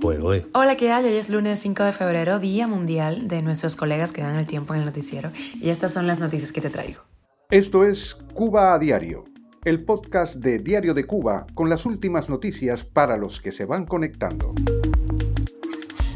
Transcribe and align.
Hola, 0.00 0.76
¿qué 0.76 0.92
hay? 0.92 1.04
Hoy 1.04 1.14
es 1.14 1.28
lunes 1.28 1.58
5 1.58 1.82
de 1.82 1.92
febrero, 1.92 2.38
Día 2.38 2.68
Mundial 2.68 3.26
de 3.26 3.42
nuestros 3.42 3.74
colegas 3.74 4.12
que 4.12 4.22
dan 4.22 4.36
el 4.36 4.46
tiempo 4.46 4.72
en 4.74 4.80
el 4.80 4.86
noticiero. 4.86 5.32
Y 5.60 5.70
estas 5.70 5.92
son 5.92 6.06
las 6.06 6.20
noticias 6.20 6.52
que 6.52 6.60
te 6.60 6.70
traigo. 6.70 7.02
Esto 7.50 7.84
es 7.84 8.14
Cuba 8.32 8.74
a 8.74 8.78
Diario, 8.78 9.24
el 9.64 9.84
podcast 9.84 10.36
de 10.36 10.60
Diario 10.60 10.94
de 10.94 11.04
Cuba 11.04 11.46
con 11.54 11.68
las 11.68 11.84
últimas 11.84 12.28
noticias 12.28 12.84
para 12.84 13.16
los 13.16 13.40
que 13.40 13.50
se 13.50 13.64
van 13.64 13.86
conectando. 13.86 14.54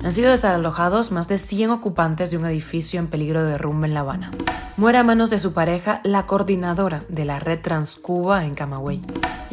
Han 0.04 0.12
sido 0.12 0.30
desalojados 0.30 1.10
más 1.10 1.26
de 1.26 1.38
100 1.38 1.70
ocupantes 1.70 2.30
de 2.30 2.36
un 2.36 2.46
edificio 2.46 3.00
en 3.00 3.08
peligro 3.08 3.42
de 3.42 3.52
derrumbe 3.52 3.88
en 3.88 3.94
La 3.94 4.00
Habana. 4.00 4.30
Muere 4.76 4.98
a 4.98 5.04
manos 5.04 5.30
de 5.30 5.40
su 5.40 5.52
pareja 5.52 6.00
la 6.04 6.26
coordinadora 6.26 7.02
de 7.08 7.24
la 7.24 7.40
red 7.40 7.60
Transcuba 7.60 8.44
en 8.44 8.54
Camagüey. 8.54 9.02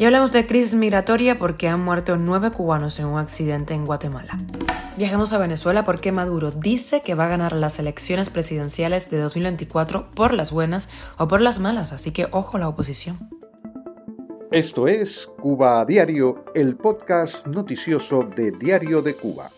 Y 0.00 0.06
hablamos 0.06 0.32
de 0.32 0.46
crisis 0.46 0.72
migratoria 0.72 1.38
porque 1.38 1.68
han 1.68 1.84
muerto 1.84 2.16
nueve 2.16 2.52
cubanos 2.52 2.98
en 2.98 3.04
un 3.04 3.18
accidente 3.18 3.74
en 3.74 3.84
Guatemala. 3.84 4.38
Viajamos 4.96 5.34
a 5.34 5.38
Venezuela 5.38 5.84
porque 5.84 6.10
Maduro 6.10 6.52
dice 6.52 7.02
que 7.02 7.14
va 7.14 7.26
a 7.26 7.28
ganar 7.28 7.52
las 7.52 7.78
elecciones 7.78 8.30
presidenciales 8.30 9.10
de 9.10 9.18
2024 9.18 10.12
por 10.12 10.32
las 10.32 10.52
buenas 10.52 10.88
o 11.18 11.28
por 11.28 11.42
las 11.42 11.58
malas, 11.58 11.92
así 11.92 12.12
que 12.12 12.28
ojo 12.30 12.56
la 12.56 12.68
oposición. 12.68 13.18
Esto 14.50 14.88
es 14.88 15.28
Cuba 15.38 15.84
Diario, 15.84 16.46
el 16.54 16.76
podcast 16.76 17.46
noticioso 17.46 18.22
de 18.22 18.52
Diario 18.52 19.02
de 19.02 19.16
Cuba. 19.16 19.50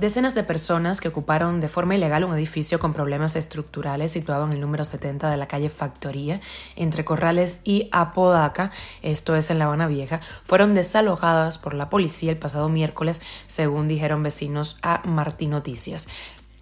Decenas 0.00 0.34
de 0.34 0.42
personas 0.42 0.98
que 0.98 1.08
ocuparon 1.08 1.60
de 1.60 1.68
forma 1.68 1.94
ilegal 1.94 2.24
un 2.24 2.34
edificio 2.34 2.78
con 2.78 2.94
problemas 2.94 3.36
estructurales 3.36 4.10
situado 4.10 4.46
en 4.46 4.52
el 4.52 4.60
número 4.62 4.82
70 4.86 5.30
de 5.30 5.36
la 5.36 5.46
calle 5.46 5.68
Factoría, 5.68 6.40
entre 6.74 7.04
Corrales 7.04 7.60
y 7.64 7.90
Apodaca, 7.92 8.70
esto 9.02 9.36
es 9.36 9.50
en 9.50 9.58
La 9.58 9.66
Habana 9.66 9.88
Vieja, 9.88 10.22
fueron 10.44 10.72
desalojadas 10.72 11.58
por 11.58 11.74
la 11.74 11.90
policía 11.90 12.30
el 12.30 12.38
pasado 12.38 12.70
miércoles, 12.70 13.20
según 13.46 13.88
dijeron 13.88 14.22
vecinos 14.22 14.78
a 14.80 15.02
Martín 15.04 15.50
Noticias. 15.50 16.08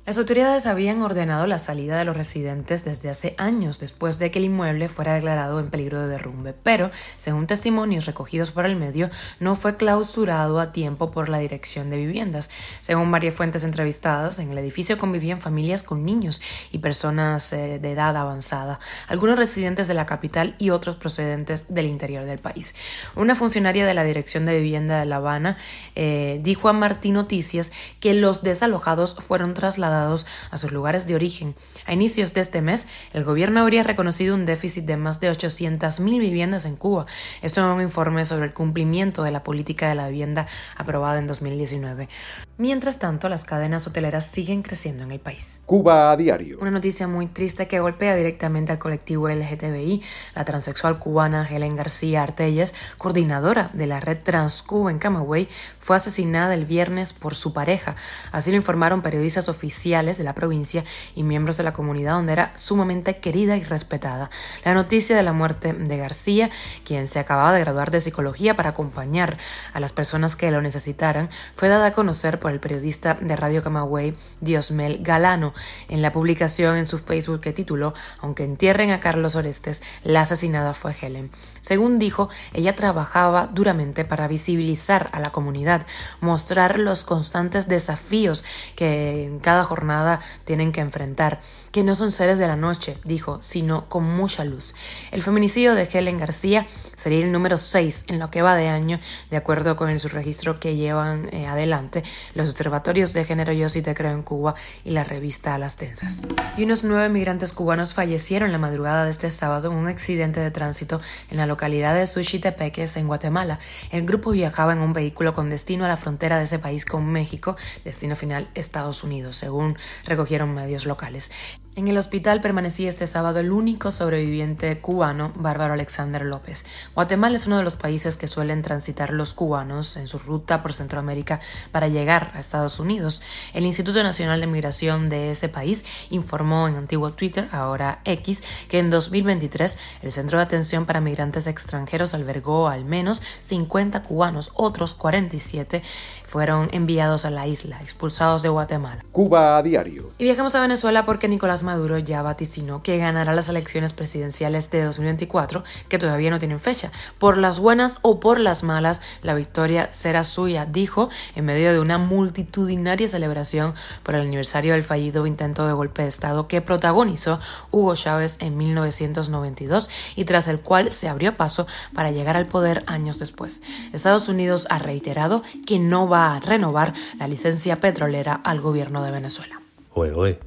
Las 0.09 0.17
autoridades 0.17 0.67
habían 0.67 1.03
ordenado 1.03 1.47
la 1.47 1.59
salida 1.59 1.99
de 1.99 2.07
los 2.07 2.17
residentes 2.17 2.83
desde 2.83 3.11
hace 3.11 3.35
años 3.37 3.79
después 3.79 4.19
de 4.19 4.31
que 4.31 4.39
el 4.39 4.47
inmueble 4.47 4.89
fuera 4.89 5.13
declarado 5.13 5.61
en 5.61 5.69
peligro 5.69 6.01
de 6.01 6.09
derrumbe, 6.09 6.55
pero, 6.63 6.91
según 7.19 7.47
testimonios 7.47 8.07
recogidos 8.07 8.51
por 8.51 8.65
el 8.65 8.75
medio, 8.75 9.11
no 9.39 9.55
fue 9.55 9.77
clausurado 9.77 10.61
a 10.61 10.73
tiempo 10.73 11.11
por 11.11 11.29
la 11.29 11.41
Dirección 11.41 11.91
de 11.91 11.99
Viviendas. 11.99 12.49
Según 12.81 13.11
varias 13.11 13.35
fuentes 13.35 13.65
entrevistadas, 13.65 14.39
en 14.39 14.51
el 14.51 14.57
edificio 14.57 14.97
convivían 14.97 15.43
familias 15.43 15.83
con 15.83 16.07
niños 16.07 16.41
y 16.73 16.79
personas 16.79 17.53
eh, 17.53 17.79
de 17.79 17.93
edad 17.93 18.17
avanzada, 18.17 18.81
algunos 19.09 19.37
residentes 19.37 19.89
de 19.89 19.95
la 19.95 20.07
capital 20.07 20.55
y 20.59 20.71
otros 20.71 20.97
procedentes 20.97 21.67
del 21.75 21.85
interior 21.85 22.25
del 22.25 22.39
país. 22.39 22.75
Una 23.15 23.35
funcionaria 23.35 23.85
de 23.85 23.93
la 23.93 24.05
Dirección 24.05 24.47
de 24.47 24.59
Vivienda 24.59 25.01
de 25.01 25.05
La 25.05 25.17
Habana 25.17 25.59
eh, 25.95 26.41
dijo 26.43 26.71
a 26.71 26.73
Martín 26.73 27.13
Noticias 27.13 27.73
que 28.01 28.15
los 28.15 28.43
desalojados 28.43 29.15
fueron 29.17 29.53
trasladados 29.53 29.98
a 29.99 30.59
sus 30.59 30.73
lugares 30.73 31.07
de 31.07 31.15
origen. 31.15 31.55
A 31.87 31.93
inicios 31.93 32.33
de 32.35 32.41
este 32.41 32.63
mes, 32.63 32.87
el 33.13 33.25
gobierno 33.25 33.61
habría 33.61 33.83
reconocido 33.83 34.35
un 34.35 34.47
déficit 34.47 34.85
de 34.85 34.97
más 34.97 35.21
de 35.21 35.31
800.000 35.31 36.21
viviendas 36.21 36.65
en 36.65 36.77
Cuba. 36.77 37.07
Esto 37.43 37.61
en 37.61 37.67
un 37.67 37.83
informe 37.83 38.25
sobre 38.25 38.47
el 38.47 38.53
cumplimiento 38.53 39.23
de 39.23 39.31
la 39.31 39.43
política 39.43 39.89
de 39.89 39.95
la 39.95 40.09
vivienda 40.09 40.47
aprobada 40.77 41.19
en 41.19 41.27
2019. 41.27 42.09
Mientras 42.57 42.99
tanto, 42.99 43.29
las 43.29 43.45
cadenas 43.45 43.87
hoteleras 43.87 44.27
siguen 44.27 44.63
creciendo 44.63 45.05
en 45.05 45.13
el 45.13 45.21
país. 45.21 45.61
Cuba 45.67 46.11
a 46.11 46.17
diario. 46.17 46.59
Una 46.61 46.71
noticia 46.71 47.07
muy 47.07 47.27
triste 47.27 47.69
que 47.69 47.81
golpea 47.81 48.15
directamente 48.15 48.73
al 48.73 48.79
colectivo 48.79 49.29
LGTBI. 49.29 50.03
La 50.35 50.45
transexual 50.45 50.99
cubana 50.99 51.47
Helen 51.49 51.77
García 51.77 52.23
Artelles, 52.23 52.75
coordinadora 52.97 53.71
de 53.73 53.87
la 53.87 54.01
red 54.01 54.19
Transcuba 54.23 54.91
en 54.91 54.99
Camagüey, 54.99 55.49
fue 55.81 55.97
asesinada 55.97 56.55
el 56.55 56.67
viernes 56.67 57.13
por 57.13 57.35
su 57.35 57.53
pareja. 57.53 57.97
Así 58.33 58.51
lo 58.51 58.57
informaron 58.57 59.03
periodistas 59.03 59.49
oficiales 59.49 59.88
de 59.89 60.23
la 60.23 60.35
provincia 60.35 60.85
y 61.15 61.23
miembros 61.23 61.57
de 61.57 61.63
la 61.63 61.73
comunidad 61.73 62.13
donde 62.13 62.35
era 62.35 62.53
sumamente 62.57 63.17
querida 63.17 63.57
y 63.57 63.65
respetada. 63.65 64.29
La 64.63 64.75
noticia 64.75 65.17
de 65.17 65.23
la 65.23 65.33
muerte 65.33 65.73
de 65.73 65.97
García, 65.97 66.51
quien 66.85 67.09
se 67.09 67.19
acababa 67.19 67.55
de 67.55 67.61
graduar 67.61 67.91
de 67.91 68.03
psicología 68.03 68.55
para 68.55 68.71
acompañar 68.71 69.39
a 69.73 69.81
las 69.81 69.93
personas 69.93 70.37
que 70.37 70.51
lo 70.51 70.61
necesitaran, 70.61 71.31
fue 71.57 71.69
dada 71.69 71.87
a 71.87 71.93
conocer 71.93 72.39
por 72.39 72.51
el 72.51 72.61
periodista 72.61 73.15
de 73.15 73.35
Radio 73.35 73.63
Camagüey, 73.63 74.15
Diosmel 74.43 75.03
Galano, 75.03 75.55
en 75.89 76.03
la 76.03 76.13
publicación 76.13 76.77
en 76.77 76.87
su 76.87 76.99
Facebook 76.99 77.41
que 77.41 77.55
tituló 77.55 77.95
Aunque 78.21 78.45
entierren 78.45 78.91
a 78.91 79.01
Carlos 79.01 79.37
Orestes, 79.37 79.83
la 80.05 80.21
asesinada 80.21 80.75
fue 80.75 80.95
Helen. 81.01 81.31
Según 81.61 81.99
dijo, 81.99 82.29
ella 82.53 82.75
trabajaba 82.75 83.47
duramente 83.47 84.05
para 84.05 84.29
visibilizar 84.29 85.09
a 85.13 85.21
la 85.21 85.31
comunidad, 85.31 85.87
mostrar 86.21 86.79
los 86.79 87.05
constantes 87.05 87.69
desafíos 87.69 88.45
que 88.77 89.39
cada 89.43 89.65
jornada 89.69 90.21
tienen 90.45 90.73
que 90.73 90.81
enfrentar, 90.81 91.41
que 91.71 91.85
no 91.85 91.95
son 91.95 92.11
seres 92.11 92.39
de 92.39 92.49
la 92.49 92.57
noche, 92.57 92.99
dijo, 93.05 93.41
sino 93.41 93.89
con 93.89 94.05
mucha 94.05 94.45
luz. 94.45 94.75
El 95.13 95.23
feminicidio 95.23 95.75
de 95.75 95.85
Helen 95.85 96.19
García 96.19 96.67
sería 96.97 97.25
el 97.25 97.31
número 97.31 97.59
6 97.59 98.07
en 98.09 98.19
lo 98.19 98.31
que 98.31 98.43
va 98.43 98.57
de 98.57 98.69
año, 98.69 98.99
de 99.31 99.37
acuerdo 99.37 99.77
con 99.77 99.91
el 99.91 100.01
subregistro 100.01 100.59
que 100.59 100.75
llevan 100.75 101.29
eh, 101.33 101.47
adelante 101.47 102.03
los 102.35 102.51
observatorios 102.51 103.13
de 103.13 103.25
género 103.25 103.53
Yo 103.53 103.69
sí 103.69 103.83
te 103.83 103.95
creo 103.95 104.13
en 104.13 104.23
Cuba 104.23 104.55
y 104.85 104.91
la 104.91 105.05
revista 105.05 105.59
las 105.59 105.77
Tensas. 105.77 106.23
Y 106.57 106.65
unos 106.65 106.85
nueve 106.85 107.09
migrantes 107.09 107.53
cubanos 107.53 107.95
fallecieron 107.95 108.51
la 108.53 108.59
madrugada 108.59 109.05
de 109.05 109.11
este 109.11 109.31
sábado 109.31 109.71
en 109.71 109.77
un 109.77 109.87
accidente 109.87 110.41
de 110.41 110.51
tránsito 110.51 111.01
en 111.31 111.37
la 111.37 111.47
localidad 111.47 111.95
de 111.95 112.07
Suchitepeques, 112.07 112.97
en 112.97 113.07
Guatemala. 113.07 113.59
El 113.91 114.07
grupo 114.07 114.31
viajaba 114.31 114.73
en 114.73 114.81
un 114.81 114.93
vehículo 114.93 115.35
con 115.35 115.51
destino 115.51 115.85
a 115.85 115.89
la 115.89 115.97
frontera 115.97 116.39
de 116.39 116.45
ese 116.45 116.59
país 116.59 116.85
con 116.85 117.07
México, 117.07 117.57
destino 117.85 118.17
final 118.17 118.49
Estados 118.55 119.03
Unidos, 119.03 119.37
según 119.37 119.58
recogieron 120.05 120.55
medios 120.55 120.87
locales. 120.87 121.31
En 121.79 121.87
el 121.87 121.97
hospital 121.97 122.41
permanecía 122.41 122.89
este 122.89 123.07
sábado 123.07 123.39
el 123.39 123.53
único 123.53 123.93
sobreviviente 123.93 124.81
cubano, 124.81 125.31
Bárbaro 125.37 125.75
Alexander 125.75 126.25
López. 126.25 126.67
Guatemala 126.97 127.37
es 127.37 127.47
uno 127.47 127.59
de 127.59 127.63
los 127.63 127.77
países 127.77 128.17
que 128.17 128.27
suelen 128.27 128.63
transitar 128.63 129.13
los 129.13 129.33
cubanos 129.33 129.97
en 129.97 130.09
su 130.09 130.19
ruta 130.19 130.61
por 130.61 130.73
Centroamérica 130.73 131.39
para 131.71 131.87
llegar 131.87 132.33
a 132.35 132.41
Estados 132.41 132.81
Unidos. 132.81 133.23
El 133.55 133.65
Instituto 133.65 134.03
Nacional 134.03 134.41
de 134.41 134.49
Migración 134.49 135.09
de 135.09 135.31
ese 135.31 135.49
país 135.49 135.85
informó 136.11 136.67
en 136.67 136.75
antiguo 136.75 137.13
Twitter, 137.13 137.49
ahora 137.53 138.01
X, 138.05 138.43
que 138.69 138.81
en 138.81 138.91
2023 138.91 139.79
el 140.03 140.11
Centro 140.11 140.39
de 140.39 140.45
Atención 140.45 140.85
para 140.85 141.01
Migrantes 141.01 141.47
Extranjeros 141.47 142.13
albergó 142.13 142.67
al 142.67 142.87
menos 142.87 143.23
50 143.45 144.03
cubanos, 144.03 144.51
otros 144.55 144.95
47 144.95 145.85
fueron 146.29 146.69
enviados 146.73 147.25
a 147.25 147.31
la 147.31 147.47
isla, 147.47 147.81
expulsados 147.81 148.43
de 148.43 148.51
Guatemala. 148.51 149.03
Cuba 149.13 149.57
a 149.57 149.63
diario. 149.63 150.11
Y 150.19 150.25
viajamos 150.25 150.55
a 150.55 150.61
Venezuela 150.61 151.07
porque 151.07 151.27
Nicolás 151.27 151.63
Maduro 151.63 151.99
ya 151.99 152.21
vaticinó 152.21 152.83
que 152.83 152.99
ganará 152.99 153.35
las 153.35 153.49
elecciones 153.49 153.95
presidenciales 153.95 154.71
de 154.71 154.85
2024, 154.85 155.63
que 155.89 155.99
todavía 155.99 156.31
no 156.31 156.39
tienen 156.39 156.61
fecha. 156.61 156.93
Por 157.19 157.39
las 157.39 157.59
buenas 157.59 157.97
o 158.03 158.21
por 158.21 158.41
las 158.41 158.63
malas, 158.63 159.01
la 159.23 159.35
victoria 159.35 159.91
será 159.91 160.23
suya, 160.23 160.67
dijo 160.67 161.09
en 161.35 161.47
medio 161.47 161.73
de 161.73 161.81
una 161.81 161.97
multitudinaria 161.97 163.09
celebración 163.09 163.73
por 164.03 164.15
el 164.15 164.23
aniversario 164.23 164.75
del 164.75 164.85
fallido 164.85 165.27
intento 165.27 165.67
de 165.67 165.73
golpe 165.73 166.03
de 166.03 166.09
Estado 166.09 166.47
que 166.47 166.61
protagonizó 166.61 167.41
Hugo 167.71 167.95
Chávez 167.95 168.37
en 168.41 168.59
1992 168.59 169.89
y 170.15 170.25
tras 170.27 170.47
el 170.49 170.61
cual 170.61 170.93
se 170.93 171.09
abrió 171.09 171.35
paso 171.35 171.67
para 171.95 172.11
llegar 172.11 172.37
al 172.37 172.47
poder 172.47 172.85
años 172.87 173.19
después. 173.19 173.63
Estados 173.95 174.29
Unidos 174.29 174.67
ha 174.69 174.79
reiterado 174.79 175.43
que 175.67 175.79
no 175.79 176.07
va 176.07 176.18
a 176.19 176.41
renovar 176.41 176.95
la 177.19 177.29
licencia 177.29 177.77
petrolera 177.77 178.35
al 178.35 178.61
gobierno 178.61 179.03
de 179.03 179.11
Venezuela. 179.11 179.61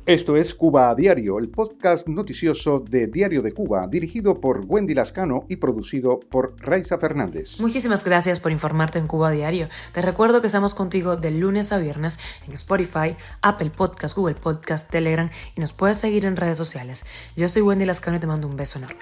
Esto 0.05 0.37
es 0.37 0.55
Cuba 0.55 0.89
a 0.89 0.95
Diario, 0.95 1.37
el 1.37 1.49
podcast 1.49 2.07
noticioso 2.07 2.79
de 2.79 3.07
Diario 3.07 3.41
de 3.41 3.51
Cuba, 3.51 3.85
dirigido 3.85 4.39
por 4.39 4.63
Wendy 4.65 4.93
Lascano 4.93 5.43
y 5.49 5.57
producido 5.57 6.21
por 6.21 6.55
Raiza 6.61 6.97
Fernández. 6.97 7.59
Muchísimas 7.59 8.05
gracias 8.05 8.39
por 8.39 8.53
informarte 8.53 8.97
en 8.97 9.07
Cuba 9.07 9.27
a 9.27 9.31
Diario. 9.31 9.67
Te 9.91 10.01
recuerdo 10.01 10.39
que 10.39 10.47
estamos 10.47 10.73
contigo 10.73 11.17
de 11.17 11.31
lunes 11.31 11.73
a 11.73 11.79
viernes 11.79 12.17
en 12.47 12.53
Spotify, 12.53 13.17
Apple 13.41 13.71
Podcast, 13.75 14.15
Google 14.15 14.35
Podcast, 14.35 14.89
Telegram 14.89 15.29
y 15.57 15.59
nos 15.59 15.73
puedes 15.73 15.97
seguir 15.97 16.23
en 16.23 16.37
redes 16.37 16.57
sociales. 16.57 17.05
Yo 17.35 17.49
soy 17.49 17.61
Wendy 17.61 17.83
Lascano 17.83 18.15
y 18.15 18.19
te 18.21 18.27
mando 18.27 18.47
un 18.47 18.55
beso 18.55 18.79
enorme. 18.79 19.01